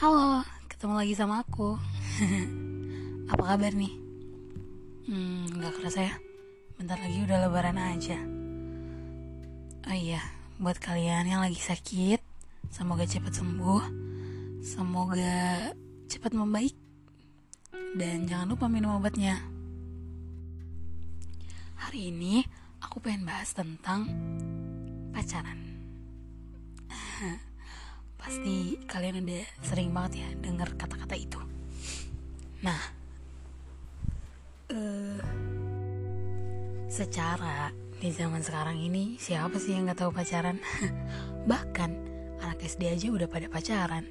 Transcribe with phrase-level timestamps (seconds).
[0.00, 1.76] Halo, ketemu lagi sama aku.
[3.36, 3.92] Apa kabar nih?
[5.04, 6.16] Hmm, gak kerasa ya.
[6.80, 8.16] Bentar lagi udah lebaran aja.
[9.84, 10.24] Oh iya,
[10.56, 12.16] buat kalian yang lagi sakit,
[12.72, 13.84] semoga cepat sembuh.
[14.64, 15.68] Semoga
[16.08, 16.72] cepat membaik.
[17.92, 19.36] Dan jangan lupa minum obatnya.
[21.76, 22.40] Hari ini
[22.80, 24.08] aku pengen bahas tentang
[25.12, 25.60] pacaran.
[28.30, 31.42] Pasti kalian udah sering banget ya dengar kata-kata itu.
[32.62, 32.78] Nah,
[34.70, 35.18] eh,
[36.86, 40.62] secara di zaman sekarang ini siapa sih yang nggak tahu pacaran?
[41.50, 41.90] Bahkan
[42.38, 44.06] anak SD aja udah pada pacaran.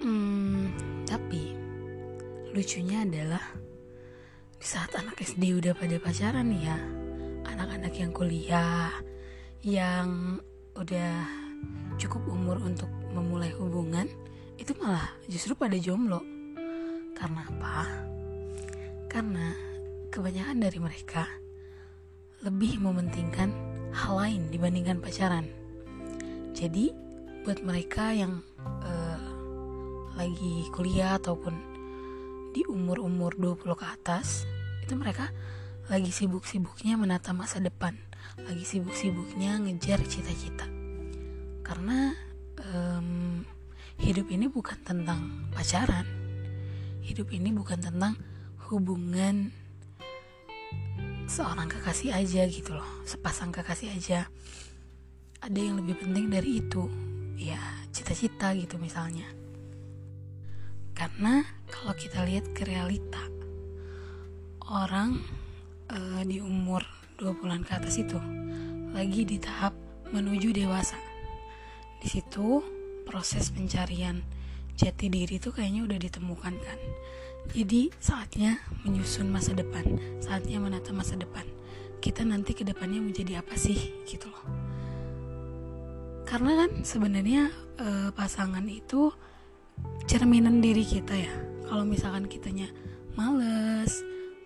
[0.00, 0.72] Hmm,
[1.04, 1.52] tapi
[2.56, 3.44] lucunya adalah
[4.56, 6.80] di saat anak SD udah pada pacaran ya,
[7.44, 8.88] anak-anak yang kuliah,
[9.60, 10.40] yang
[10.72, 11.43] udah
[12.00, 14.10] cukup umur untuk memulai hubungan
[14.58, 16.22] itu malah justru pada jomblo.
[17.14, 18.04] Karena apa?
[19.14, 19.54] karena
[20.10, 21.30] kebanyakan dari mereka
[22.42, 23.54] lebih mementingkan
[23.94, 25.46] hal lain dibandingkan pacaran.
[26.50, 26.90] Jadi
[27.46, 29.20] buat mereka yang uh,
[30.18, 31.54] lagi kuliah ataupun
[32.50, 34.50] di umur-umur 20 ke atas
[34.82, 35.30] itu mereka
[35.86, 37.94] lagi sibuk-sibuknya menata masa depan
[38.46, 40.73] lagi sibuk-sibuknya ngejar cita-cita
[41.64, 42.12] karena
[42.60, 43.40] um,
[43.96, 46.04] hidup ini bukan tentang pacaran.
[47.00, 48.14] Hidup ini bukan tentang
[48.68, 49.48] hubungan
[51.24, 54.28] seorang kekasih aja gitu loh sepasang kekasih aja.
[55.40, 56.88] Ada yang lebih penting dari itu
[57.40, 57.60] ya
[57.92, 59.26] cita-cita gitu misalnya.
[60.94, 63.20] Karena kalau kita lihat ke realita
[64.68, 65.20] orang
[65.90, 66.84] uh, di umur
[67.20, 68.16] 20-an ke atas itu
[68.94, 69.74] lagi di tahap
[70.14, 71.13] menuju dewasa
[72.04, 72.60] di situ
[73.08, 74.20] proses pencarian
[74.76, 76.80] jati diri itu kayaknya udah ditemukan kan?
[77.56, 81.48] Jadi saatnya menyusun masa depan saatnya menata masa depan.
[82.04, 84.44] Kita nanti ke depannya menjadi apa sih gitu loh.
[86.28, 87.48] Karena kan sebenarnya
[87.80, 89.08] e, pasangan itu
[90.04, 91.32] cerminan diri kita ya.
[91.64, 92.68] Kalau misalkan kitanya
[93.16, 94.04] males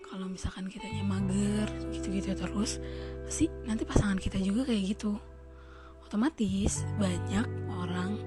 [0.09, 2.81] kalau misalkan kitanya mager gitu-gitu terus
[3.29, 5.21] pasti nanti pasangan kita juga kayak gitu
[6.09, 8.17] otomatis banyak orang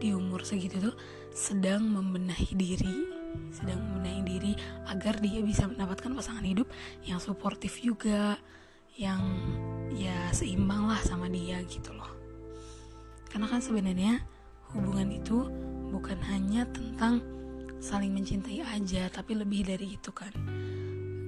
[0.00, 0.96] di umur segitu tuh
[1.36, 3.16] sedang membenahi diri
[3.52, 4.52] sedang membenahi diri
[4.88, 6.64] agar dia bisa mendapatkan pasangan hidup
[7.04, 8.40] yang suportif juga
[8.96, 9.20] yang
[9.92, 12.08] ya seimbang lah sama dia gitu loh.
[13.28, 14.24] Karena kan sebenarnya
[14.72, 15.44] hubungan itu
[15.92, 17.20] bukan hanya tentang
[17.76, 20.32] saling mencintai aja tapi lebih dari itu kan.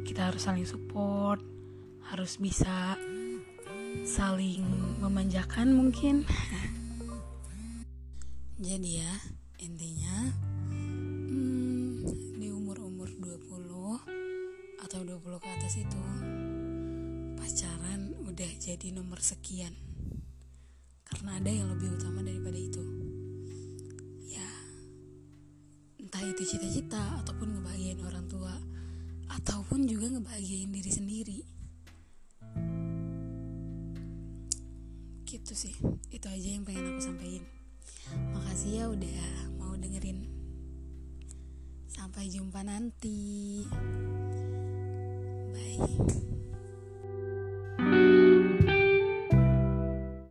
[0.08, 1.44] Kita harus saling support
[2.08, 2.96] harus bisa
[4.08, 4.64] saling
[4.98, 6.24] memanjakan mungkin.
[8.58, 9.12] Jadi ya
[9.62, 10.34] intinya
[10.74, 12.02] hmm,
[12.38, 16.02] di umur-umur 20 atau 20 ke atas itu
[17.38, 19.74] pacaran udah jadi nomor sekian.
[21.06, 22.82] Karena ada yang lebih utama daripada itu.
[24.26, 24.50] Ya
[26.02, 28.54] entah itu cita-cita ataupun ngebahagiain orang tua
[29.28, 31.38] ataupun juga ngebahagiain diri sendiri
[35.58, 35.74] sih.
[36.14, 37.42] Itu aja yang pengen aku sampaikan.
[38.30, 39.18] Makasih ya udah
[39.58, 40.30] mau dengerin.
[41.90, 43.66] Sampai jumpa nanti.
[45.50, 46.37] Bye